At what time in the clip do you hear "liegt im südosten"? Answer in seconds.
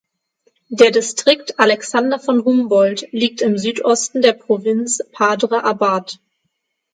3.11-4.23